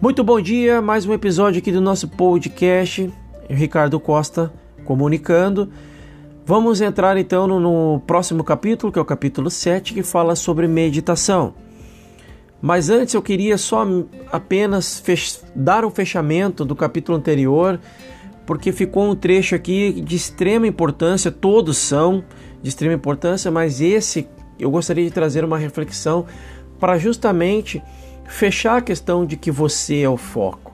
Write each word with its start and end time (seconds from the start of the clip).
Muito 0.00 0.24
bom 0.24 0.40
dia, 0.40 0.80
mais 0.80 1.04
um 1.04 1.12
episódio 1.12 1.58
aqui 1.58 1.70
do 1.70 1.80
nosso 1.80 2.08
podcast. 2.08 3.12
Ricardo 3.50 4.00
Costa 4.00 4.50
comunicando. 4.82 5.70
Vamos 6.46 6.80
entrar 6.80 7.18
então 7.18 7.46
no, 7.46 7.60
no, 7.60 8.00
próximo 8.06 8.42
capítulo, 8.42 8.90
que 8.90 8.98
é 8.98 9.02
o 9.02 9.04
capítulo 9.04 9.50
7, 9.50 9.92
que 9.92 10.02
fala 10.02 10.34
sobre 10.34 10.66
meditação. 10.66 11.52
Mas 12.62 12.88
antes 12.88 13.12
eu 13.12 13.20
queria 13.20 13.58
só 13.58 13.86
apenas 14.32 15.02
dar 15.54 15.84
um 15.84 15.90
fechamento 15.90 16.64
do 16.64 16.74
capítulo 16.74 17.18
anterior, 17.18 17.78
porque 18.46 18.72
ficou 18.72 19.06
um 19.06 19.14
trecho 19.14 19.54
aqui 19.54 20.00
de 20.00 20.16
extrema 20.16 20.66
importância, 20.66 21.30
todos 21.30 21.76
são 21.76 22.24
de 22.62 22.70
extrema 22.70 22.94
importância, 22.94 23.50
mas 23.50 23.82
esse 23.82 24.26
eu 24.58 24.70
gostaria 24.70 25.04
de 25.04 25.10
trazer 25.10 25.44
uma 25.44 25.58
reflexão 25.58 26.24
para 26.78 26.96
justamente 26.96 27.82
fechar 28.30 28.78
a 28.78 28.80
questão 28.80 29.26
de 29.26 29.36
que 29.36 29.50
você 29.50 30.02
é 30.02 30.08
o 30.08 30.16
foco. 30.16 30.72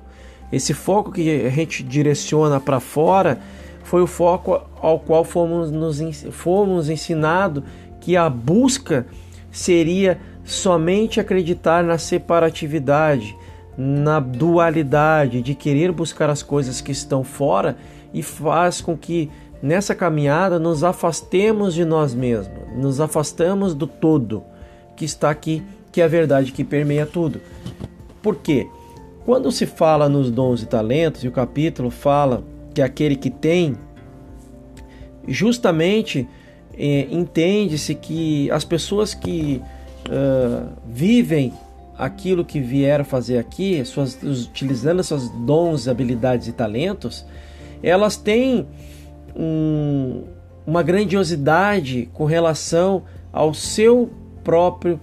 Esse 0.52 0.74
foco 0.74 1.10
que 1.10 1.44
a 1.44 1.50
gente 1.50 1.82
direciona 1.82 2.60
para 2.60 2.78
fora 2.78 3.40
foi 3.82 4.02
o 4.02 4.06
foco 4.06 4.60
ao 4.80 5.00
qual 5.00 5.24
fomos, 5.24 5.70
nos, 5.70 6.00
fomos 6.30 6.88
ensinados 6.88 7.64
que 8.00 8.16
a 8.16 8.28
busca 8.28 9.06
seria 9.50 10.20
somente 10.44 11.18
acreditar 11.18 11.82
na 11.82 11.98
separatividade, 11.98 13.36
na 13.76 14.20
dualidade, 14.20 15.42
de 15.42 15.54
querer 15.54 15.90
buscar 15.90 16.30
as 16.30 16.42
coisas 16.42 16.80
que 16.80 16.92
estão 16.92 17.24
fora 17.24 17.76
e 18.12 18.22
faz 18.22 18.80
com 18.80 18.96
que 18.96 19.30
nessa 19.62 19.94
caminhada 19.94 20.58
nos 20.58 20.84
afastemos 20.84 21.74
de 21.74 21.84
nós 21.84 22.14
mesmos, 22.14 22.58
nos 22.76 23.00
afastamos 23.00 23.74
do 23.74 23.86
todo 23.86 24.44
que 24.94 25.04
está 25.04 25.30
aqui, 25.30 25.62
que 25.96 26.02
é 26.02 26.04
a 26.04 26.08
verdade 26.08 26.52
que 26.52 26.62
permeia 26.62 27.06
tudo. 27.06 27.40
Por 28.20 28.36
quê? 28.36 28.66
Quando 29.24 29.50
se 29.50 29.64
fala 29.64 30.10
nos 30.10 30.30
dons 30.30 30.62
e 30.62 30.66
talentos, 30.66 31.24
e 31.24 31.28
o 31.28 31.32
capítulo 31.32 31.90
fala 31.90 32.44
que 32.74 32.82
aquele 32.82 33.16
que 33.16 33.30
tem, 33.30 33.74
justamente 35.26 36.28
eh, 36.74 37.06
entende-se 37.10 37.94
que 37.94 38.50
as 38.50 38.62
pessoas 38.62 39.14
que 39.14 39.62
uh, 40.06 40.70
vivem 40.86 41.54
aquilo 41.96 42.44
que 42.44 42.60
vieram 42.60 43.02
fazer 43.02 43.38
aqui, 43.38 43.82
suas, 43.86 44.18
utilizando 44.22 45.02
seus 45.02 45.30
dons, 45.46 45.88
habilidades 45.88 46.46
e 46.46 46.52
talentos, 46.52 47.24
elas 47.82 48.18
têm 48.18 48.66
um, 49.34 50.24
uma 50.66 50.82
grandiosidade 50.82 52.10
com 52.12 52.26
relação 52.26 53.04
ao 53.32 53.54
seu 53.54 54.10
próprio 54.44 55.00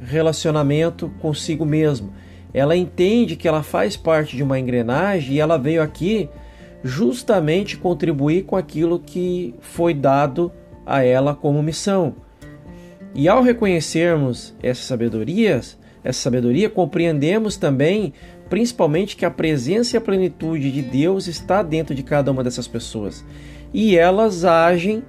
relacionamento 0.00 1.10
consigo 1.20 1.64
mesmo. 1.64 2.12
Ela 2.52 2.76
entende 2.76 3.36
que 3.36 3.46
ela 3.46 3.62
faz 3.62 3.96
parte 3.96 4.36
de 4.36 4.42
uma 4.42 4.58
engrenagem 4.58 5.34
e 5.34 5.40
ela 5.40 5.58
veio 5.58 5.82
aqui 5.82 6.28
justamente 6.82 7.76
contribuir 7.76 8.44
com 8.44 8.56
aquilo 8.56 8.98
que 8.98 9.54
foi 9.60 9.92
dado 9.92 10.52
a 10.84 11.02
ela 11.02 11.34
como 11.34 11.62
missão. 11.62 12.14
E 13.14 13.28
ao 13.28 13.42
reconhecermos 13.42 14.54
essas 14.62 14.84
sabedorias, 14.84 15.78
essa 16.04 16.20
sabedoria, 16.20 16.70
compreendemos 16.70 17.56
também, 17.56 18.12
principalmente, 18.48 19.16
que 19.16 19.24
a 19.24 19.30
presença 19.30 19.96
e 19.96 19.98
a 19.98 20.00
plenitude 20.00 20.70
de 20.70 20.82
Deus 20.82 21.26
está 21.26 21.62
dentro 21.62 21.94
de 21.94 22.02
cada 22.02 22.30
uma 22.30 22.44
dessas 22.44 22.68
pessoas. 22.68 23.24
E 23.74 23.96
elas 23.96 24.44
agem 24.44 25.02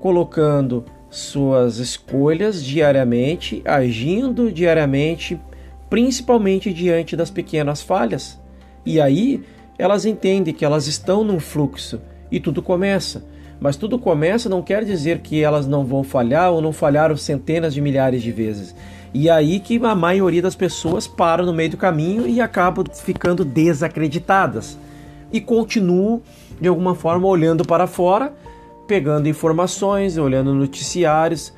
colocando 0.00 0.84
suas 1.14 1.78
escolhas 1.78 2.62
diariamente, 2.62 3.62
agindo 3.64 4.50
diariamente, 4.50 5.40
principalmente 5.88 6.72
diante 6.72 7.14
das 7.14 7.30
pequenas 7.30 7.80
falhas. 7.80 8.40
E 8.84 9.00
aí 9.00 9.44
elas 9.78 10.04
entendem 10.04 10.52
que 10.52 10.64
elas 10.64 10.88
estão 10.88 11.22
num 11.22 11.38
fluxo 11.38 12.00
e 12.32 12.40
tudo 12.40 12.60
começa. 12.60 13.24
Mas 13.60 13.76
tudo 13.76 13.96
começa 13.96 14.48
não 14.48 14.60
quer 14.60 14.84
dizer 14.84 15.20
que 15.20 15.40
elas 15.40 15.68
não 15.68 15.84
vão 15.84 16.02
falhar 16.02 16.52
ou 16.52 16.60
não 16.60 16.72
falharam 16.72 17.16
centenas 17.16 17.72
de 17.72 17.80
milhares 17.80 18.20
de 18.20 18.32
vezes. 18.32 18.74
E 19.14 19.30
aí 19.30 19.60
que 19.60 19.80
a 19.84 19.94
maioria 19.94 20.42
das 20.42 20.56
pessoas 20.56 21.06
param 21.06 21.46
no 21.46 21.54
meio 21.54 21.70
do 21.70 21.76
caminho 21.76 22.26
e 22.26 22.40
acabam 22.40 22.84
ficando 22.92 23.44
desacreditadas. 23.44 24.76
E 25.32 25.40
continuam, 25.40 26.20
de 26.60 26.66
alguma 26.66 26.96
forma, 26.96 27.28
olhando 27.28 27.64
para 27.64 27.86
fora, 27.86 28.32
pegando 28.86 29.28
informações, 29.28 30.16
olhando 30.16 30.54
noticiários, 30.54 31.52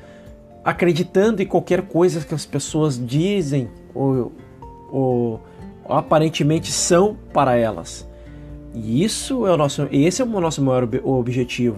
acreditando 0.63 1.41
em 1.41 1.45
qualquer 1.45 1.83
coisa 1.83 2.25
que 2.25 2.33
as 2.33 2.45
pessoas 2.45 2.99
dizem 3.03 3.69
ou, 3.93 4.31
ou 4.91 5.41
aparentemente 5.87 6.71
são 6.71 7.17
para 7.33 7.55
elas. 7.55 8.07
E 8.73 9.03
isso 9.03 9.47
é 9.47 9.51
o 9.51 9.57
nosso, 9.57 9.87
esse 9.91 10.21
é 10.21 10.25
o 10.25 10.27
nosso 10.27 10.61
maior 10.61 10.87
objetivo, 11.03 11.77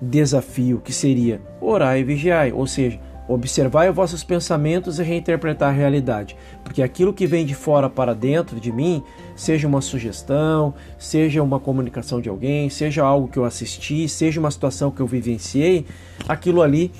desafio, 0.00 0.80
que 0.84 0.92
seria 0.92 1.40
orar 1.60 1.98
e 1.98 2.04
vigiar, 2.04 2.52
ou 2.54 2.66
seja, 2.66 3.00
observar 3.28 3.88
os 3.88 3.94
vossos 3.94 4.22
pensamentos 4.22 4.98
e 4.98 5.02
reinterpretar 5.02 5.70
a 5.70 5.72
realidade, 5.72 6.36
porque 6.62 6.82
aquilo 6.82 7.12
que 7.12 7.26
vem 7.26 7.44
de 7.44 7.54
fora 7.54 7.90
para 7.90 8.14
dentro 8.14 8.60
de 8.60 8.70
mim, 8.70 9.02
seja 9.34 9.66
uma 9.66 9.80
sugestão, 9.80 10.74
seja 10.98 11.42
uma 11.42 11.58
comunicação 11.58 12.20
de 12.20 12.28
alguém, 12.28 12.70
seja 12.70 13.04
algo 13.04 13.28
que 13.28 13.38
eu 13.38 13.44
assisti, 13.44 14.08
seja 14.08 14.38
uma 14.38 14.50
situação 14.50 14.90
que 14.90 15.00
eu 15.00 15.06
vivenciei, 15.06 15.84
aquilo 16.28 16.62
ali 16.62 16.92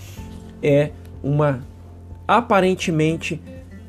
é 0.62 0.91
uma 1.22 1.60
aparentemente 2.26 3.41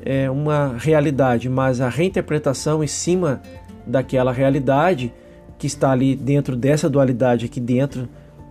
é 0.04 0.30
uma 0.30 0.76
realidade, 0.78 1.48
mas 1.48 1.80
a 1.80 1.88
reinterpretação 1.88 2.84
em 2.84 2.86
cima 2.86 3.42
daquela 3.86 4.32
realidade 4.32 5.12
que 5.58 5.66
está 5.66 5.90
ali 5.90 6.14
dentro 6.14 6.54
dessa 6.54 6.88
dualidade 6.88 7.46
aqui 7.46 7.60
dentro 7.60 8.08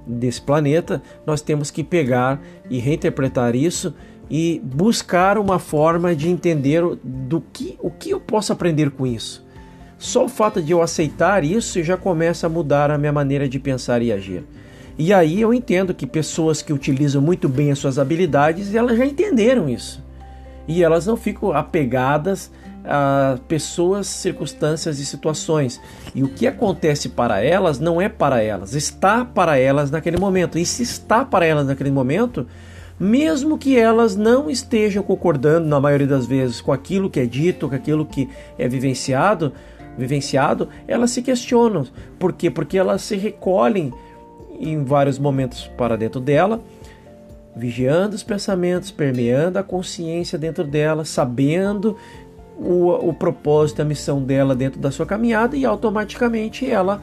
desse 0.08 0.42
planeta, 0.42 1.02
nós 1.26 1.42
temos 1.42 1.70
que 1.70 1.84
pegar 1.84 2.42
e 2.70 2.80
reinterpretar 2.80 3.56
isso 3.56 3.94
e 4.30 4.62
buscar 4.64 5.38
uma 5.38 5.60
forma 5.60 6.16
de 6.16 6.30
entender 6.30 6.84
do 7.04 7.42
que 7.42 7.78
o 7.80 7.90
que 7.90 8.12
eu 8.12 8.20
posso 8.20 8.52
aprender 8.54 8.92
com 8.92 9.06
isso. 9.06 9.46
Só 9.98 10.26
o 10.26 10.30
fato 10.30 10.62
de 10.62 10.72
eu 10.72 10.82
aceitar 10.82 11.44
isso 11.44 11.82
já 11.82 11.98
começa 11.98 12.46
a 12.46 12.50
mudar 12.50 12.92
a 12.92 12.98
minha 12.98 13.12
maneira 13.12 13.50
de 13.50 13.60
pensar 13.60 14.02
e 14.02 14.12
agir. 14.12 14.44
E 14.98 15.14
aí 15.14 15.42
eu 15.42 15.54
entendo 15.54 15.94
que 15.94 16.06
pessoas 16.08 16.62
que 16.62 16.74
utilizam 16.74 17.22
muito 17.22 17.48
bem 17.48 17.72
as 17.72 17.80
suas 17.80 18.00
habilidades, 18.00 18.74
elas 18.74 18.98
já 18.98 19.06
entenderam 19.06 19.70
isso. 19.70 20.04
E 20.68 20.84
elas 20.84 21.06
não 21.06 21.16
ficam 21.16 21.52
apegadas 21.54 22.52
a 22.84 23.38
pessoas, 23.48 24.08
circunstâncias 24.08 25.00
e 25.00 25.06
situações. 25.06 25.80
E 26.16 26.24
o 26.24 26.30
que 26.30 26.48
acontece 26.48 27.10
para 27.10 27.42
elas 27.44 27.80
não 27.80 28.02
é 28.02 28.08
para 28.08 28.42
elas, 28.42 28.74
está 28.74 29.26
para 29.26 29.58
elas 29.58 29.92
naquele 29.92 30.18
momento. 30.18 30.58
E 30.58 30.66
se 30.66 30.84
está 30.84 31.26
para 31.26 31.46
elas 31.46 31.68
naquele 31.68 31.92
momento, 31.92 32.48
mesmo 33.00 33.58
que 33.58 33.78
elas 33.78 34.16
não 34.16 34.50
estejam 34.50 35.04
concordando 35.04 35.68
na 35.68 35.80
maioria 35.80 36.08
das 36.08 36.26
vezes 36.26 36.62
com 36.62 36.72
aquilo 36.72 37.10
que 37.10 37.20
é 37.20 37.26
dito, 37.26 37.70
com 37.70 37.76
aquilo 37.76 38.06
que 38.06 38.30
é 38.58 38.68
vivenciado, 38.68 39.54
vivenciado, 39.98 40.70
elas 40.88 41.12
se 41.12 41.22
questionam. 41.22 41.86
Por 42.18 42.34
quê? 42.34 42.50
Porque 42.50 42.78
elas 42.78 43.02
se 43.02 43.16
recolhem 43.16 43.94
em 44.60 44.84
vários 44.84 45.20
momentos 45.20 45.70
para 45.78 45.98
dentro 45.98 46.20
dela, 46.20 46.62
vigiando 47.58 48.16
os 48.16 48.24
pensamentos, 48.24 48.92
permeando 48.92 49.60
a 49.60 49.64
consciência 49.64 50.38
dentro 50.38 50.64
dela, 50.64 51.04
sabendo 51.04 51.98
o, 52.58 53.10
o 53.10 53.14
propósito, 53.14 53.82
a 53.82 53.86
missão 53.86 54.22
dela 54.22 54.56
dentro 54.56 54.80
da 54.80 54.92
sua 54.92 55.06
caminhada 55.06 55.56
e 55.56 55.66
automaticamente 55.66 56.70
ela 56.70 57.02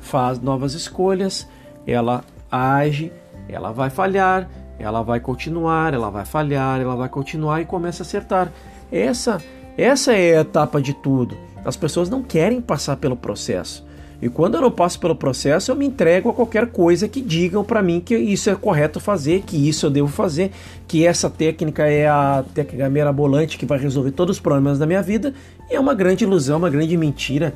faz 0.00 0.40
novas 0.40 0.74
escolhas, 0.74 1.48
ela 1.86 2.24
age, 2.50 3.12
ela 3.48 3.72
vai 3.72 3.90
falhar, 3.90 4.48
ela 4.78 5.02
vai 5.02 5.20
continuar, 5.20 5.94
ela 5.94 6.10
vai 6.10 6.24
falhar, 6.24 6.80
ela 6.80 6.96
vai 6.96 7.08
continuar 7.08 7.60
e 7.60 7.64
começa 7.64 8.02
a 8.02 8.06
acertar. 8.06 8.52
Essa, 8.90 9.38
essa 9.76 10.12
é 10.12 10.38
a 10.38 10.40
etapa 10.40 10.80
de 10.80 10.92
tudo. 10.94 11.36
As 11.64 11.76
pessoas 11.76 12.08
não 12.08 12.22
querem 12.22 12.60
passar 12.60 12.96
pelo 12.96 13.16
processo. 13.16 13.85
E 14.20 14.28
quando 14.30 14.54
eu 14.54 14.62
não 14.62 14.70
passo 14.70 14.98
pelo 14.98 15.14
processo, 15.14 15.70
eu 15.70 15.76
me 15.76 15.84
entrego 15.84 16.30
a 16.30 16.32
qualquer 16.32 16.68
coisa 16.68 17.06
que 17.06 17.20
digam 17.20 17.62
para 17.62 17.82
mim 17.82 18.00
que 18.00 18.16
isso 18.16 18.48
é 18.48 18.54
correto 18.54 18.98
fazer, 18.98 19.42
que 19.42 19.68
isso 19.68 19.86
eu 19.86 19.90
devo 19.90 20.08
fazer, 20.08 20.52
que 20.88 21.06
essa 21.06 21.28
técnica 21.28 21.86
é 21.86 22.08
a 22.08 22.42
técnica 22.54 22.88
mirabolante 22.88 23.58
que 23.58 23.66
vai 23.66 23.78
resolver 23.78 24.12
todos 24.12 24.36
os 24.36 24.40
problemas 24.40 24.78
da 24.78 24.86
minha 24.86 25.02
vida. 25.02 25.34
E 25.70 25.74
é 25.74 25.80
uma 25.80 25.94
grande 25.94 26.24
ilusão, 26.24 26.58
uma 26.58 26.70
grande 26.70 26.96
mentira. 26.96 27.52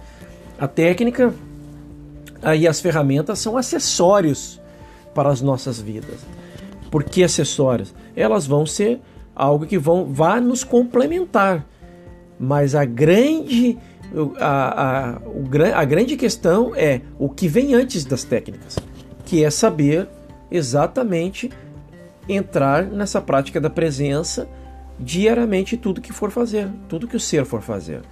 A 0.59 0.69
técnica 0.69 1.33
e 2.59 2.69
as 2.69 2.81
ferramentas 2.81 3.39
são 3.39 3.57
acessórios 3.57 4.61
para 5.15 5.31
as 5.31 5.41
nossas 5.41 5.81
vidas. 5.81 6.19
Por 6.91 7.05
que 7.05 7.25
acessórios? 7.25 7.95
Elas 8.15 8.47
vão 8.47 8.67
ser 8.67 9.01
algo 9.35 9.65
que 9.65 9.79
vão 9.79 10.05
vai 10.05 10.41
nos 10.41 10.63
complementar. 10.63 11.65
Mas 12.39 12.75
a 12.75 12.85
grande 12.85 13.79
a, 14.39 15.17
a, 15.17 15.81
a 15.81 15.85
grande 15.85 16.17
questão 16.17 16.75
é 16.75 17.01
o 17.19 17.29
que 17.29 17.49
vem 17.49 17.75
antes 17.75 18.05
das 18.05 18.25
técnicas, 18.25 18.77
que 19.25 19.45
é 19.45 19.51
saber 19.51 20.09
exatamente 20.51 21.51
entrar 22.29 22.85
nessa 22.85 23.21
prática 23.21 23.61
da 23.61 23.71
presença 23.71 24.49
diariamente 24.99 25.77
tudo 25.77 26.01
que 26.01 26.13
for 26.13 26.31
fazer, 26.31 26.69
tudo 26.89 27.09
que 27.09 27.17
o 27.17 27.21
ser 27.21 27.45
for 27.45 27.63
fazer. 27.63 28.03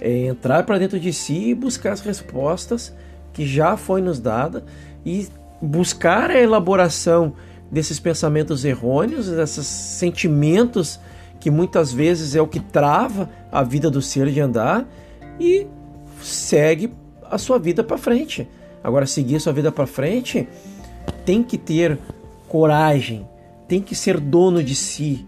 é 0.00 0.26
entrar 0.26 0.64
para 0.64 0.78
dentro 0.78 1.00
de 1.00 1.12
si 1.12 1.50
e 1.50 1.54
buscar 1.54 1.92
as 1.92 2.00
respostas 2.00 2.94
que 3.32 3.46
já 3.46 3.76
foi 3.76 4.00
nos 4.00 4.20
dada 4.20 4.64
e 5.04 5.28
buscar 5.60 6.30
a 6.30 6.40
elaboração 6.40 7.34
desses 7.70 7.98
pensamentos 7.98 8.64
errôneos, 8.64 9.28
desses 9.28 9.66
sentimentos 9.66 11.00
que 11.40 11.50
muitas 11.50 11.92
vezes 11.92 12.34
é 12.34 12.40
o 12.40 12.46
que 12.46 12.60
trava 12.60 13.28
a 13.50 13.62
vida 13.62 13.90
do 13.90 14.00
ser 14.00 14.30
de 14.30 14.40
andar 14.40 14.86
e 15.38 15.66
segue 16.20 16.92
a 17.22 17.38
sua 17.38 17.58
vida 17.58 17.82
para 17.82 17.98
frente. 17.98 18.48
Agora 18.82 19.06
seguir 19.06 19.36
a 19.36 19.40
sua 19.40 19.52
vida 19.52 19.72
para 19.72 19.86
frente 19.86 20.48
tem 21.24 21.42
que 21.42 21.58
ter 21.58 21.98
coragem, 22.48 23.26
tem 23.66 23.80
que 23.80 23.94
ser 23.94 24.20
dono 24.20 24.62
de 24.62 24.74
si, 24.74 25.26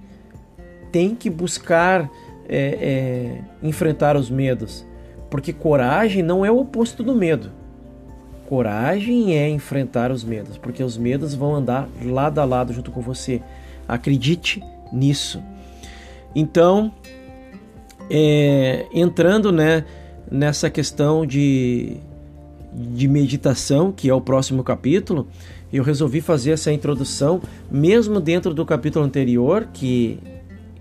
tem 0.92 1.14
que 1.14 1.28
buscar 1.28 2.08
é, 2.48 2.58
é, 2.80 3.66
enfrentar 3.66 4.16
os 4.16 4.30
medos, 4.30 4.86
porque 5.28 5.52
coragem 5.52 6.22
não 6.22 6.44
é 6.44 6.50
o 6.50 6.58
oposto 6.58 7.02
do 7.02 7.14
medo. 7.14 7.50
Coragem 8.48 9.36
é 9.36 9.48
enfrentar 9.48 10.10
os 10.10 10.24
medos, 10.24 10.56
porque 10.56 10.82
os 10.82 10.96
medos 10.96 11.34
vão 11.34 11.54
andar 11.54 11.86
lado 12.02 12.40
a 12.40 12.44
lado 12.44 12.72
junto 12.72 12.90
com 12.90 13.02
você. 13.02 13.42
Acredite 13.86 14.62
nisso. 14.90 15.42
Então, 16.34 16.90
é, 18.10 18.86
entrando 18.92 19.52
né, 19.52 19.84
nessa 20.30 20.70
questão 20.70 21.26
de, 21.26 21.96
de 22.72 23.08
meditação, 23.08 23.92
que 23.92 24.08
é 24.08 24.14
o 24.14 24.20
próximo 24.20 24.62
capítulo, 24.62 25.26
eu 25.72 25.82
resolvi 25.82 26.20
fazer 26.20 26.52
essa 26.52 26.72
introdução, 26.72 27.40
mesmo 27.70 28.20
dentro 28.20 28.54
do 28.54 28.64
capítulo 28.64 29.04
anterior, 29.04 29.68
que, 29.72 30.18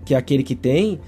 que 0.04 0.14
é 0.14 0.16
aquele 0.16 0.42
que 0.42 0.54
tem, 0.54 0.98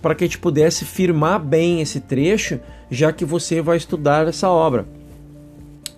para 0.00 0.14
que 0.14 0.24
a 0.24 0.26
gente 0.26 0.38
pudesse 0.38 0.84
firmar 0.84 1.40
bem 1.40 1.80
esse 1.80 2.00
trecho, 2.00 2.60
já 2.90 3.12
que 3.12 3.24
você 3.24 3.60
vai 3.60 3.76
estudar 3.76 4.28
essa 4.28 4.48
obra. 4.48 4.86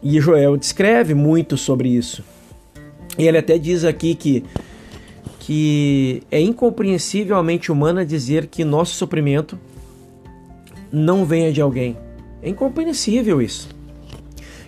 E 0.03 0.19
Joel 0.19 0.57
descreve 0.57 1.13
muito 1.13 1.59
sobre 1.59 1.91
isso. 1.91 2.25
E 3.19 3.29
ele 3.29 3.37
até 3.37 3.59
diz 3.59 3.85
aqui 3.85 4.15
que, 4.15 4.45
que 5.41 6.23
é 6.31 6.41
incompreensível 6.41 7.37
a 7.37 7.43
mente 7.43 7.71
humana 7.71 8.07
dizer 8.07 8.47
que 8.47 8.65
nosso 8.65 8.95
sofrimento 8.95 9.59
não 10.93 11.25
venha 11.25 11.53
de 11.53 11.61
alguém. 11.61 11.97
É 12.43 12.49
incompreensível 12.49 13.41
isso. 13.41 13.69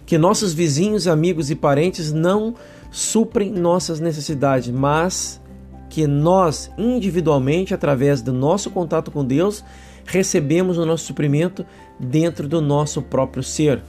Que 0.05 0.19
nossos 0.19 0.53
vizinhos, 0.53 1.09
amigos 1.09 1.51
e 1.51 1.55
parentes 1.55 2.13
não 2.13 2.55
suprem 2.91 3.51
nossas 3.51 3.99
necessidades, 4.01 4.69
mas 4.69 5.41
que 5.89 6.07
nós, 6.07 6.71
individualmente, 6.77 7.75
através 7.75 8.23
do 8.23 8.33
nosso 8.33 8.71
contato 8.71 9.11
com 9.11 9.25
Deus, 9.25 9.65
recebemos 10.05 10.79
o 10.79 10.87
nosso 10.87 11.05
suprimento 11.05 11.65
dentro 11.99 12.49
do 12.49 12.61
nosso 12.61 13.03
próprio 13.03 13.43
ser. 13.43 13.83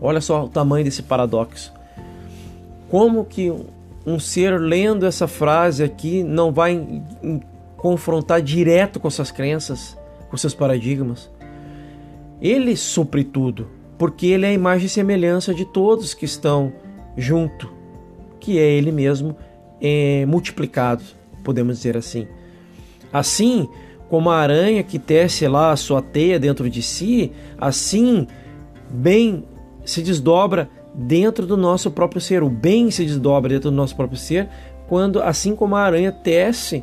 Olha 0.00 0.20
só 0.20 0.44
o 0.44 0.48
tamanho 0.48 0.84
desse 0.84 1.02
paradoxo. 1.02 1.72
Como 2.90 3.24
que 3.24 3.52
um 4.04 4.18
ser 4.18 4.60
lendo 4.60 5.06
essa 5.06 5.28
frase 5.28 5.82
aqui 5.82 6.22
não 6.22 6.52
vai 6.52 7.02
confrontar 7.76 8.42
direto 8.42 8.98
com 8.98 9.08
suas 9.08 9.30
crenças, 9.30 9.96
com 10.28 10.36
seus 10.36 10.54
paradigmas? 10.54 11.30
Ele 12.42 12.76
supre 12.76 13.22
tudo, 13.22 13.68
porque 13.96 14.26
ele 14.26 14.44
é 14.44 14.48
a 14.48 14.52
imagem 14.52 14.86
e 14.86 14.90
semelhança 14.90 15.54
de 15.54 15.64
todos 15.64 16.12
que 16.12 16.24
estão 16.24 16.72
junto, 17.16 17.72
que 18.40 18.58
é 18.58 18.68
ele 18.68 18.90
mesmo 18.90 19.36
é, 19.80 20.26
multiplicado, 20.26 21.04
podemos 21.44 21.76
dizer 21.76 21.96
assim. 21.96 22.26
Assim 23.12 23.68
como 24.10 24.28
a 24.28 24.38
aranha 24.38 24.82
que 24.82 24.98
tece 24.98 25.46
lá 25.46 25.70
a 25.70 25.76
sua 25.76 26.02
teia 26.02 26.38
dentro 26.38 26.68
de 26.68 26.82
si, 26.82 27.30
assim 27.56 28.26
bem 28.90 29.44
se 29.84 30.02
desdobra 30.02 30.68
dentro 30.94 31.46
do 31.46 31.56
nosso 31.56 31.90
próprio 31.90 32.20
ser. 32.20 32.42
O 32.42 32.50
bem 32.50 32.90
se 32.90 33.04
desdobra 33.04 33.50
dentro 33.50 33.70
do 33.70 33.76
nosso 33.76 33.94
próprio 33.94 34.18
ser 34.18 34.48
quando, 34.88 35.22
assim 35.22 35.54
como 35.54 35.76
a 35.76 35.80
aranha 35.80 36.10
tece 36.10 36.82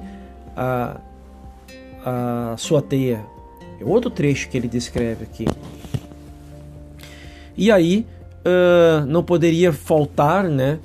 a, 0.55 0.99
a 2.05 2.55
sua 2.57 2.81
teia. 2.81 3.25
É 3.79 3.83
outro 3.83 4.09
trecho 4.09 4.49
que 4.49 4.57
ele 4.57 4.67
descreve 4.67 5.23
aqui. 5.23 5.45
E 7.57 7.71
aí 7.71 8.05
uh, 8.45 9.05
não 9.05 9.23
poderia 9.23 9.71
faltar, 9.71 10.45
né? 10.45 10.79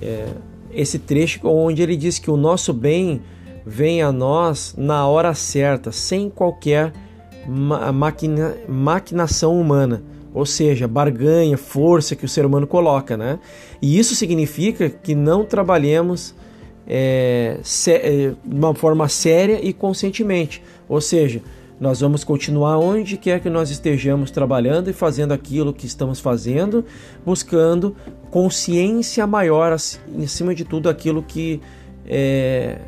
É, 0.00 0.28
esse 0.72 0.98
trecho 0.98 1.40
onde 1.48 1.82
ele 1.82 1.96
diz 1.96 2.18
que 2.18 2.30
o 2.30 2.36
nosso 2.36 2.72
bem 2.72 3.22
vem 3.64 4.02
a 4.02 4.12
nós 4.12 4.74
na 4.76 5.06
hora 5.06 5.34
certa, 5.34 5.90
sem 5.90 6.28
qualquer 6.28 6.92
ma 7.46 7.90
maquina, 7.92 8.54
maquinação 8.68 9.58
humana 9.58 10.02
ou 10.36 10.44
seja, 10.44 10.86
barganha, 10.86 11.56
força 11.56 12.14
que 12.14 12.26
o 12.26 12.28
ser 12.28 12.44
humano 12.44 12.66
coloca, 12.66 13.16
né? 13.16 13.38
E 13.80 13.98
isso 13.98 14.14
significa 14.14 14.90
que 14.90 15.14
não 15.14 15.46
trabalhemos 15.46 16.34
é, 16.86 17.58
de 18.44 18.54
uma 18.54 18.74
forma 18.74 19.08
séria 19.08 19.58
e 19.62 19.72
conscientemente, 19.72 20.62
ou 20.86 21.00
seja, 21.00 21.40
nós 21.78 22.00
vamos 22.00 22.24
continuar 22.24 22.78
onde 22.78 23.16
quer 23.16 23.40
que 23.40 23.50
nós 23.50 23.70
estejamos 23.70 24.30
trabalhando 24.30 24.88
e 24.88 24.92
fazendo 24.92 25.32
aquilo 25.32 25.74
que 25.74 25.86
estamos 25.86 26.20
fazendo, 26.20 26.84
buscando 27.24 27.94
consciência 28.30 29.26
maior, 29.26 29.76
em 30.14 30.26
cima 30.26 30.54
de 30.54 30.64
tudo 30.64 30.88
aquilo 30.88 31.22
que 31.22 31.60
é, 32.06 32.78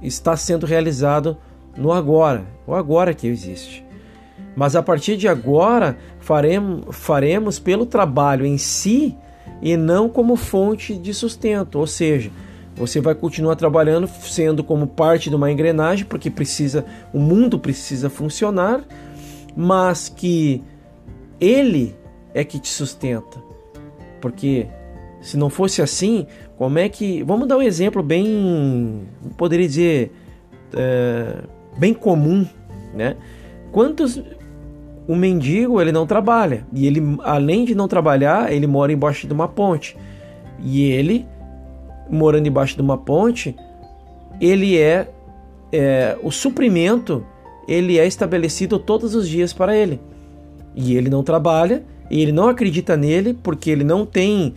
está 0.00 0.36
sendo 0.36 0.64
realizado 0.64 1.36
no 1.76 1.92
agora, 1.92 2.44
o 2.66 2.74
agora 2.74 3.12
que 3.12 3.26
existe. 3.26 3.84
Mas 4.56 4.74
a 4.74 4.82
partir 4.82 5.16
de 5.16 5.28
agora, 5.28 5.98
faremos, 6.18 6.96
faremos 6.96 7.58
pelo 7.58 7.86
trabalho 7.86 8.44
em 8.44 8.58
si 8.58 9.14
e 9.62 9.76
não 9.76 10.08
como 10.08 10.36
fonte 10.36 10.96
de 10.96 11.14
sustento. 11.14 11.78
Ou 11.78 11.86
seja, 11.86 12.30
você 12.78 13.00
vai 13.00 13.14
continuar 13.14 13.56
trabalhando 13.56 14.06
sendo 14.06 14.62
como 14.62 14.86
parte 14.86 15.28
de 15.28 15.36
uma 15.36 15.50
engrenagem, 15.50 16.06
porque 16.06 16.30
precisa, 16.30 16.84
o 17.12 17.18
mundo 17.18 17.58
precisa 17.58 18.08
funcionar, 18.08 18.84
mas 19.56 20.08
que 20.08 20.62
ele 21.40 21.96
é 22.32 22.44
que 22.44 22.58
te 22.58 22.68
sustenta. 22.68 23.42
Porque 24.20 24.68
se 25.20 25.36
não 25.36 25.50
fosse 25.50 25.82
assim, 25.82 26.26
como 26.56 26.78
é 26.78 26.88
que. 26.88 27.22
Vamos 27.24 27.48
dar 27.48 27.56
um 27.56 27.62
exemplo 27.62 28.02
bem. 28.02 29.02
Poderia 29.36 29.66
dizer. 29.66 30.12
É, 30.72 31.42
bem 31.78 31.94
comum, 31.94 32.46
né? 32.94 33.16
Quantos 33.72 34.22
o 35.06 35.16
mendigo 35.16 35.80
ele 35.80 35.90
não 35.90 36.06
trabalha 36.06 36.66
e 36.72 36.86
ele 36.86 37.00
além 37.22 37.64
de 37.64 37.74
não 37.74 37.88
trabalhar 37.88 38.52
ele 38.52 38.66
mora 38.66 38.92
embaixo 38.92 39.26
de 39.26 39.32
uma 39.32 39.48
ponte 39.48 39.96
e 40.62 40.82
ele 40.82 41.26
morando 42.10 42.46
embaixo 42.46 42.74
de 42.74 42.82
uma 42.82 42.96
ponte 42.96 43.54
ele 44.40 44.78
é, 44.78 45.08
é 45.72 46.16
o 46.22 46.30
suprimento 46.30 47.24
ele 47.66 47.98
é 47.98 48.06
estabelecido 48.06 48.78
todos 48.78 49.14
os 49.14 49.28
dias 49.28 49.52
para 49.52 49.76
ele. 49.76 50.00
E 50.74 50.96
ele 50.96 51.10
não 51.10 51.22
trabalha 51.22 51.84
e 52.10 52.22
ele 52.22 52.32
não 52.32 52.48
acredita 52.48 52.96
nele 52.96 53.34
porque 53.34 53.68
ele 53.68 53.84
não 53.84 54.06
tem 54.06 54.54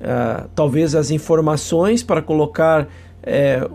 uh, 0.00 0.48
talvez 0.54 0.94
as 0.94 1.10
informações 1.10 2.04
para 2.04 2.22
colocar 2.22 2.88
é, 3.20 3.68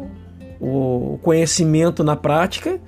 o 0.62 1.20
conhecimento 1.22 2.02
na 2.02 2.16
prática 2.16 2.80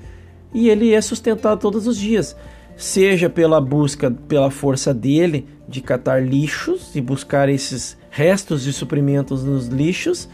e 0.53 0.69
ele 0.69 0.93
é 0.93 1.01
sustentado 1.01 1.59
todos 1.59 1.85
os 1.85 1.97
dias. 1.97 2.35
Seja 2.77 3.29
pela 3.29 3.59
busca 3.59 4.09
pela 4.09 4.49
força 4.49 4.93
dele 4.93 5.45
de 5.67 5.81
catar 5.81 6.23
lixos 6.25 6.95
e 6.95 7.01
buscar 7.01 7.49
esses 7.49 7.97
restos 8.19 8.63
de 8.63 8.73
suprimentos 8.73 9.45
nos 9.45 9.67
lixos, 9.67 10.27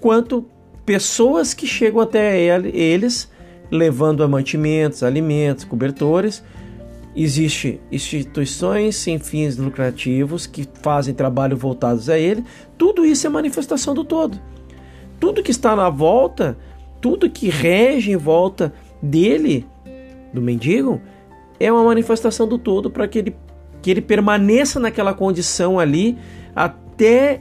quanto 0.00 0.46
pessoas 0.86 1.52
que 1.52 1.66
chegam 1.66 2.00
até 2.00 2.40
eles 2.40 3.30
levando 3.70 4.26
mantimentos, 4.26 5.02
alimentos, 5.02 5.62
cobertores. 5.62 6.42
Existem 7.14 7.80
instituições 7.92 8.96
sem 8.96 9.18
fins 9.18 9.58
lucrativos 9.58 10.46
que 10.46 10.66
fazem 10.80 11.12
trabalho 11.12 11.54
voltados 11.54 12.08
a 12.08 12.18
ele. 12.18 12.42
Tudo 12.78 13.04
isso 13.04 13.26
é 13.26 13.30
manifestação 13.30 13.92
do 13.92 14.04
todo. 14.04 14.40
Tudo 15.20 15.42
que 15.42 15.50
está 15.50 15.76
na 15.76 15.90
volta, 15.90 16.56
tudo 16.98 17.28
que 17.28 17.50
rege 17.50 18.10
em 18.10 18.16
volta 18.16 18.72
dele, 19.02 19.66
do 20.32 20.40
mendigo, 20.40 20.98
é 21.60 21.70
uma 21.70 21.84
manifestação 21.84 22.48
do 22.48 22.56
todo 22.56 22.90
para 22.90 23.06
que 23.06 23.18
ele, 23.18 23.36
que 23.82 23.90
ele 23.90 24.00
permaneça 24.00 24.80
naquela 24.80 25.12
condição 25.12 25.78
ali 25.78 26.16
até 26.98 27.40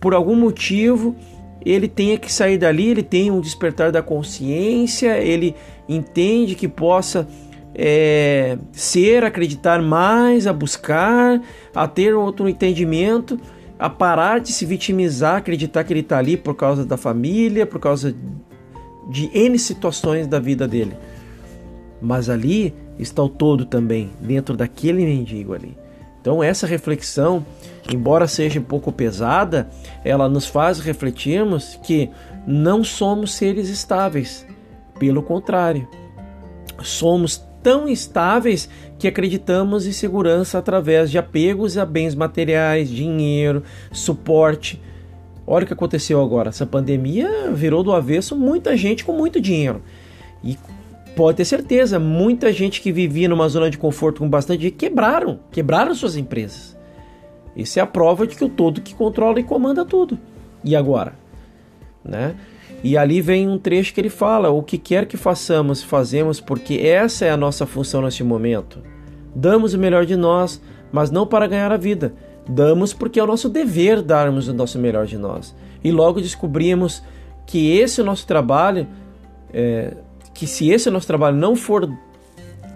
por 0.00 0.14
algum 0.14 0.36
motivo 0.36 1.16
ele 1.64 1.88
tenha 1.88 2.16
que 2.18 2.32
sair 2.32 2.58
dali, 2.58 2.90
ele 2.90 3.02
tem 3.02 3.30
um 3.30 3.40
despertar 3.40 3.90
da 3.90 4.02
consciência, 4.02 5.18
ele 5.18 5.56
entende 5.88 6.54
que 6.54 6.68
possa 6.68 7.26
é, 7.74 8.58
ser, 8.70 9.24
acreditar 9.24 9.82
mais, 9.82 10.46
a 10.46 10.52
buscar, 10.52 11.40
a 11.74 11.88
ter 11.88 12.14
outro 12.14 12.48
entendimento, 12.48 13.40
a 13.78 13.88
parar 13.88 14.40
de 14.40 14.52
se 14.52 14.66
vitimizar, 14.66 15.36
acreditar 15.36 15.82
que 15.84 15.92
ele 15.92 16.00
está 16.00 16.18
ali 16.18 16.36
por 16.36 16.54
causa 16.54 16.84
da 16.84 16.98
família, 16.98 17.64
por 17.64 17.80
causa 17.80 18.14
de 19.10 19.30
N 19.32 19.58
situações 19.58 20.26
da 20.26 20.38
vida 20.38 20.68
dele. 20.68 20.94
Mas 22.00 22.28
ali 22.28 22.74
está 22.98 23.22
o 23.22 23.28
todo 23.28 23.64
também 23.64 24.10
dentro 24.20 24.54
daquele 24.54 25.02
mendigo 25.02 25.54
ali. 25.54 25.74
Então 26.20 26.42
essa 26.42 26.66
reflexão, 26.66 27.44
embora 27.92 28.26
seja 28.26 28.60
um 28.60 28.64
pouco 28.64 28.92
pesada, 28.92 29.68
ela 30.04 30.28
nos 30.28 30.46
faz 30.46 30.80
refletirmos 30.80 31.78
que 31.82 32.10
não 32.46 32.82
somos 32.82 33.34
seres 33.34 33.68
estáveis. 33.68 34.46
Pelo 34.98 35.22
contrário, 35.22 35.88
somos 36.82 37.44
tão 37.62 37.88
estáveis 37.88 38.68
que 38.98 39.08
acreditamos 39.08 39.86
em 39.86 39.92
segurança 39.92 40.58
através 40.58 41.10
de 41.10 41.18
apegos 41.18 41.76
a 41.76 41.84
bens 41.84 42.14
materiais, 42.14 42.88
dinheiro, 42.88 43.62
suporte. 43.92 44.80
Olha 45.46 45.64
o 45.64 45.66
que 45.66 45.72
aconteceu 45.72 46.22
agora. 46.22 46.50
Essa 46.50 46.66
pandemia 46.66 47.50
virou 47.52 47.82
do 47.82 47.92
avesso 47.92 48.36
muita 48.36 48.76
gente 48.76 49.04
com 49.04 49.12
muito 49.12 49.40
dinheiro. 49.40 49.82
E 50.42 50.58
pode 51.16 51.38
ter 51.38 51.44
certeza, 51.44 51.98
muita 51.98 52.52
gente 52.52 52.80
que 52.80 52.92
vivia 52.92 53.28
numa 53.28 53.48
zona 53.48 53.70
de 53.70 53.78
conforto 53.78 54.20
com 54.20 54.28
bastante 54.28 54.60
dinheiro 54.60 54.76
quebraram, 54.76 55.40
quebraram 55.50 55.94
suas 55.94 56.16
empresas. 56.16 56.76
Isso 57.56 57.78
é 57.78 57.82
a 57.82 57.86
prova 57.86 58.26
de 58.26 58.36
que 58.36 58.44
o 58.44 58.48
todo 58.48 58.80
que 58.80 58.94
controla 58.94 59.40
e 59.40 59.44
comanda 59.44 59.84
tudo. 59.84 60.18
E 60.62 60.74
agora? 60.74 61.14
Né? 62.04 62.34
E 62.82 62.96
ali 62.96 63.20
vem 63.20 63.48
um 63.48 63.58
trecho 63.58 63.94
que 63.94 64.00
ele 64.00 64.10
fala: 64.10 64.50
o 64.50 64.62
que 64.62 64.78
quer 64.78 65.06
que 65.06 65.16
façamos, 65.16 65.82
fazemos 65.82 66.40
porque 66.40 66.74
essa 66.74 67.24
é 67.24 67.30
a 67.30 67.36
nossa 67.36 67.66
função 67.66 68.02
neste 68.02 68.24
momento. 68.24 68.80
Damos 69.34 69.74
o 69.74 69.78
melhor 69.78 70.04
de 70.04 70.16
nós, 70.16 70.60
mas 70.92 71.10
não 71.10 71.26
para 71.26 71.46
ganhar 71.46 71.72
a 71.72 71.76
vida. 71.76 72.14
Damos 72.48 72.92
porque 72.92 73.18
é 73.18 73.24
o 73.24 73.26
nosso 73.26 73.48
dever 73.48 74.02
darmos 74.02 74.48
o 74.48 74.54
nosso 74.54 74.78
melhor 74.78 75.06
de 75.06 75.16
nós. 75.16 75.54
E 75.82 75.90
logo 75.90 76.20
descobrimos 76.20 77.02
que 77.46 77.76
esse 77.76 78.02
nosso 78.02 78.26
trabalho 78.26 78.86
é, 79.52 79.94
que 80.34 80.46
se 80.46 80.68
esse 80.68 80.90
nosso 80.90 81.06
trabalho 81.06 81.36
não 81.36 81.54
for 81.54 81.88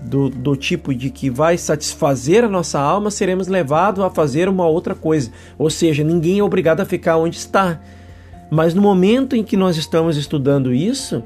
do, 0.03 0.29
do 0.29 0.57
tipo 0.57 0.95
de 0.95 1.11
que 1.11 1.29
vai 1.29 1.59
satisfazer 1.59 2.45
a 2.45 2.49
nossa 2.49 2.79
alma, 2.79 3.11
seremos 3.11 3.49
levados 3.49 4.03
a 4.05 4.11
fazer 4.11 4.49
uma 4.49 4.67
outra 4.67 4.95
coisa. 4.95 5.31
Ou 5.59 5.69
seja, 5.71 6.05
ninguém 6.05 6.39
é 6.39 6.43
obrigado 6.43 6.81
a 6.81 6.85
ficar 6.85 7.17
onde 7.17 7.37
está. 7.37 7.81
Mas 8.51 8.75
no 8.75 8.81
momento 8.81 9.37
em 9.37 9.43
que 9.43 9.57
nós 9.57 9.77
estamos 9.77 10.17
estudando 10.17 10.73
isso, 10.73 11.23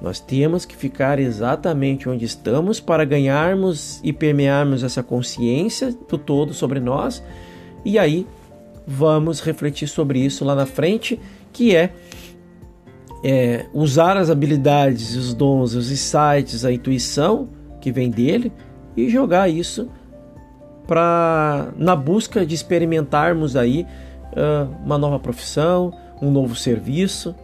nós 0.00 0.20
temos 0.20 0.64
que 0.64 0.76
ficar 0.76 1.18
exatamente 1.18 2.08
onde 2.08 2.24
estamos 2.24 2.80
para 2.80 3.04
ganharmos 3.04 4.00
e 4.02 4.12
permearmos 4.12 4.82
essa 4.82 5.02
consciência 5.02 5.94
do 6.08 6.16
todo 6.16 6.54
sobre 6.54 6.80
nós. 6.80 7.22
E 7.84 7.98
aí 7.98 8.26
vamos 8.86 9.40
refletir 9.40 9.88
sobre 9.88 10.20
isso 10.20 10.44
lá 10.44 10.54
na 10.54 10.66
frente, 10.66 11.18
que 11.52 11.74
é 11.74 11.92
é, 13.24 13.66
usar 13.72 14.16
as 14.16 14.30
habilidades, 14.30 15.16
os 15.16 15.34
dons, 15.34 15.74
os 15.74 15.90
insights, 15.90 16.64
a 16.64 16.70
intuição 16.70 17.48
que 17.80 17.92
vem 17.92 18.10
dele 18.10 18.52
e 18.96 19.08
jogar 19.08 19.48
isso 19.48 19.88
para 20.86 21.68
na 21.76 21.96
busca 21.96 22.46
de 22.46 22.54
experimentarmos 22.54 23.56
aí 23.56 23.86
uh, 24.32 24.72
uma 24.84 24.96
nova 24.96 25.18
profissão, 25.18 25.92
um 26.22 26.30
novo 26.30 26.54
serviço 26.54 27.34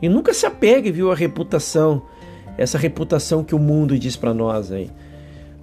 e 0.00 0.08
nunca 0.08 0.32
se 0.32 0.46
apegue, 0.46 0.90
viu, 0.90 1.12
a 1.12 1.14
reputação, 1.14 2.02
essa 2.56 2.78
reputação 2.78 3.44
que 3.44 3.54
o 3.54 3.58
mundo 3.58 3.98
diz 3.98 4.16
para 4.16 4.32
nós 4.32 4.72
aí. 4.72 4.90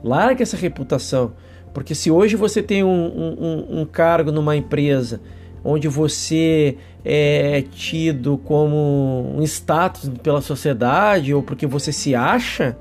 Larga 0.04 0.44
essa 0.44 0.56
reputação, 0.56 1.34
porque 1.74 1.96
se 1.96 2.12
hoje 2.12 2.36
você 2.36 2.62
tem 2.62 2.84
um, 2.84 2.90
um, 2.90 3.82
um 3.82 3.86
cargo 3.86 4.32
numa 4.32 4.56
empresa 4.56 5.20
onde 5.64 5.88
você 5.88 6.78
é 7.04 7.64
tido 7.72 8.38
como 8.38 9.34
um 9.36 9.42
status 9.44 10.10
pela 10.22 10.40
sociedade 10.40 11.34
ou 11.34 11.42
porque 11.42 11.66
você 11.66 11.92
se 11.92 12.14
acha, 12.14 12.78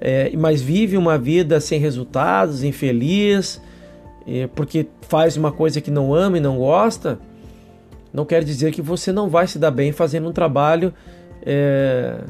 é, 0.00 0.30
mas 0.36 0.60
vive 0.60 0.96
uma 0.96 1.18
vida 1.18 1.60
sem 1.60 1.80
resultados, 1.80 2.62
infeliz, 2.62 3.60
é, 4.26 4.46
porque 4.46 4.86
faz 5.02 5.36
uma 5.36 5.50
coisa 5.50 5.80
que 5.80 5.90
não 5.90 6.14
ama 6.14 6.38
e 6.38 6.40
não 6.40 6.58
gosta, 6.58 7.18
não 8.12 8.24
quer 8.24 8.44
dizer 8.44 8.72
que 8.72 8.82
você 8.82 9.12
não 9.12 9.28
vai 9.28 9.46
se 9.46 9.58
dar 9.58 9.70
bem 9.70 9.92
fazendo 9.92 10.28
um 10.28 10.32
trabalho 10.32 10.92
é, 11.42 12.20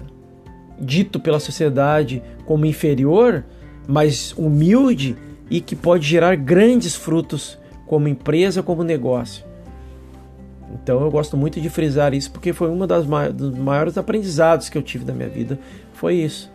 dito 0.78 1.20
pela 1.20 1.40
sociedade 1.40 2.22
como 2.46 2.66
inferior, 2.66 3.44
mas 3.87 4.32
humilde 4.37 5.16
e 5.50 5.60
que 5.60 5.75
pode 5.75 6.06
gerar 6.06 6.37
grandes 6.37 6.94
frutos 6.94 7.58
como 7.87 8.08
empresa, 8.08 8.62
como 8.62 8.82
negócio. 8.84 9.44
Então 10.72 11.00
eu 11.00 11.10
gosto 11.10 11.37
muito 11.37 11.60
de 11.60 11.70
frisar 11.70 12.12
isso 12.12 12.30
porque 12.30 12.52
foi 12.52 12.70
um 12.70 12.78
dos 12.78 13.58
maiores 13.58 13.96
aprendizados 13.96 14.68
que 14.68 14.76
eu 14.76 14.82
tive 14.82 15.04
da 15.04 15.12
minha 15.12 15.28
vida. 15.28 15.58
Foi 15.92 16.14
isso. 16.14 16.50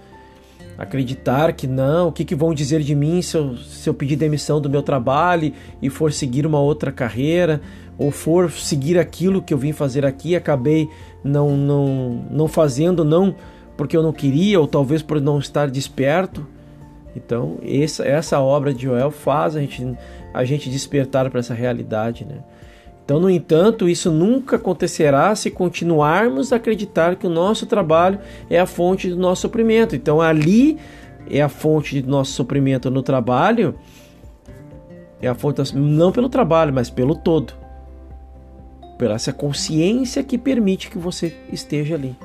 Acreditar 0.78 1.54
que 1.54 1.68
não, 1.68 2.08
o 2.08 2.12
que, 2.12 2.26
que 2.26 2.36
vão 2.36 2.54
dizer 2.54 2.82
de 2.82 2.96
mim 2.96 3.22
se 3.22 3.38
eu, 3.38 3.56
se 3.58 3.88
eu 3.88 3.94
pedir 3.94 4.16
demissão 4.16 4.60
do 4.60 4.70
meu 4.70 4.82
trabalho 4.82 5.54
e 5.82 5.90
for 5.90 6.12
seguir 6.12 6.46
uma 6.46 6.60
outra 6.60 6.92
carreira, 6.92 7.62
ou 7.98 8.10
for 8.10 8.50
seguir 8.52 8.98
aquilo 8.98 9.42
que 9.42 9.54
eu 9.54 9.58
vim 9.58 9.72
fazer 9.72 10.06
aqui 10.06 10.36
acabei 10.36 10.90
não, 11.24 11.56
não, 11.56 12.26
não 12.32 12.48
fazendo, 12.48 13.06
não 13.06 13.36
porque 13.78 13.98
eu 13.98 14.04
não 14.04 14.14
queria, 14.14 14.60
ou 14.60 14.68
talvez 14.68 15.02
por 15.02 15.20
não 15.20 15.40
estar 15.40 15.70
desperto. 15.70 16.46
Então, 17.16 17.58
essa, 17.64 18.06
essa 18.06 18.40
obra 18.40 18.74
de 18.74 18.84
Joel 18.84 19.12
faz 19.12 19.56
a 19.56 19.60
gente, 19.60 19.96
a 20.34 20.44
gente 20.44 20.70
despertar 20.70 21.30
para 21.30 21.40
essa 21.40 21.54
realidade, 21.54 22.26
né? 22.26 22.40
Então, 23.06 23.20
no 23.20 23.30
entanto, 23.30 23.90
isso 23.90 24.12
nunca 24.12 24.56
acontecerá 24.56 25.36
se 25.36 25.52
continuarmos 25.52 26.54
a 26.54 26.56
acreditar 26.56 27.18
que 27.18 27.28
o 27.28 27.30
nosso 27.30 27.66
trabalho 27.66 28.20
é 28.50 28.60
a 28.60 28.66
fonte 28.66 29.10
do 29.10 29.18
nosso 29.18 29.42
suprimento. 29.42 29.96
Então, 29.96 30.22
ali 30.22 30.78
é 31.30 31.42
a 31.42 31.50
fonte 31.50 32.02
do 32.02 32.10
nosso 32.10 32.32
suprimento 32.32 32.90
no 32.90 33.04
trabalho, 33.04 33.76
é 35.22 35.28
a 35.28 35.36
fonte 35.36 35.76
não 35.76 36.12
pelo 36.12 36.30
trabalho, 36.30 36.74
mas 36.74 36.90
pelo 36.90 37.16
todo. 37.16 37.54
Pela 38.98 39.16
essa 39.16 39.34
consciência 39.34 40.24
que 40.24 40.38
permite 40.38 40.90
que 40.90 40.98
você 40.98 41.36
esteja 41.52 41.96
ali. 41.96 42.16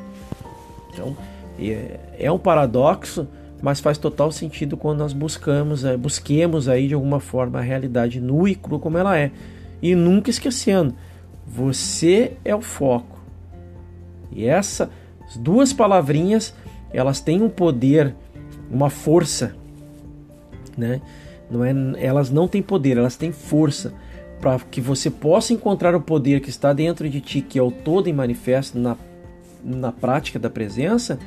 Então, 0.92 1.16
é, 1.58 1.98
é 2.20 2.30
um 2.30 2.38
paradoxo, 2.38 3.26
mas 3.60 3.80
faz 3.80 3.98
total 3.98 4.30
sentido 4.30 4.76
quando 4.76 4.98
nós 4.98 5.12
buscamos, 5.12 5.84
é, 5.84 5.96
busquemos 5.96 6.68
aí 6.68 6.86
de 6.86 6.94
alguma 6.94 7.18
forma 7.18 7.58
a 7.58 7.62
realidade 7.62 8.20
nua 8.20 8.48
e 8.48 8.54
crua 8.54 8.78
como 8.78 8.96
ela 8.96 9.18
é. 9.18 9.32
E 9.80 9.94
nunca 9.94 10.30
esquecendo, 10.30 10.94
você 11.46 12.36
é 12.44 12.54
o 12.54 12.60
foco. 12.60 13.18
E 14.30 14.46
essas 14.46 14.88
duas 15.36 15.72
palavrinhas, 15.72 16.54
elas 16.92 17.20
têm 17.20 17.42
um 17.42 17.48
poder, 17.48 18.14
uma 18.70 18.90
força, 18.90 19.54
né? 20.76 21.00
Não 21.50 21.64
é, 21.64 21.72
elas 21.96 22.30
não 22.30 22.46
têm 22.46 22.62
poder, 22.62 22.98
elas 22.98 23.16
têm 23.16 23.32
força 23.32 23.92
para 24.40 24.58
que 24.58 24.80
você 24.80 25.10
possa 25.10 25.52
encontrar 25.52 25.94
o 25.94 26.00
poder 26.00 26.40
que 26.40 26.50
está 26.50 26.72
dentro 26.72 27.08
de 27.08 27.20
ti, 27.20 27.40
que 27.40 27.58
é 27.58 27.62
o 27.62 27.70
todo 27.70 28.08
em 28.08 28.12
manifesto 28.12 28.78
na, 28.78 28.96
na 29.64 29.90
prática 29.90 30.38
da 30.38 30.50
presença, 30.50 31.18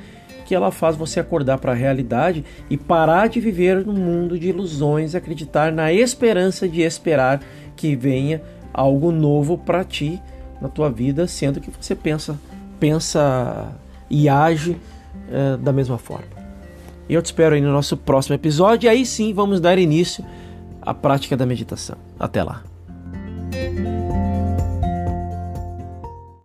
que 0.45 0.55
ela 0.55 0.71
faz 0.71 0.95
você 0.95 1.19
acordar 1.19 1.57
para 1.57 1.71
a 1.71 1.75
realidade 1.75 2.45
e 2.69 2.77
parar 2.77 3.27
de 3.27 3.39
viver 3.39 3.85
num 3.85 3.93
mundo 3.93 4.37
de 4.37 4.49
ilusões, 4.49 5.15
acreditar 5.15 5.71
na 5.71 5.91
esperança 5.91 6.67
de 6.67 6.81
esperar 6.81 7.41
que 7.81 7.95
venha 7.95 8.43
algo 8.71 9.11
novo 9.11 9.57
para 9.57 9.83
ti 9.83 10.21
na 10.61 10.69
tua 10.69 10.91
vida, 10.91 11.27
sendo 11.27 11.59
que 11.59 11.71
você 11.71 11.95
pensa, 11.95 12.39
pensa 12.79 13.71
e 14.07 14.29
age 14.29 14.77
é, 15.31 15.57
da 15.57 15.73
mesma 15.73 15.97
forma. 15.97 16.27
Eu 17.09 17.21
te 17.23 17.25
espero 17.25 17.55
aí 17.55 17.61
no 17.61 17.71
nosso 17.71 17.97
próximo 17.97 18.35
episódio 18.35 18.85
e 18.85 18.89
aí 18.89 19.03
sim 19.03 19.33
vamos 19.33 19.59
dar 19.59 19.79
início 19.79 20.23
à 20.79 20.93
prática 20.93 21.35
da 21.35 21.45
meditação. 21.45 21.97
Até 22.19 22.43
lá. 22.43 22.61